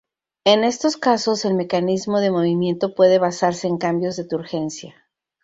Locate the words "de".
2.21-2.31, 4.15-4.23